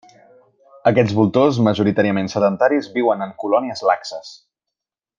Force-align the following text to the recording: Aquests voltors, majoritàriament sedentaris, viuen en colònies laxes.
Aquests 0.91 1.13
voltors, 1.17 1.59
majoritàriament 1.69 2.31
sedentaris, 2.35 2.91
viuen 2.99 3.25
en 3.27 3.37
colònies 3.45 3.89
laxes. 3.93 4.35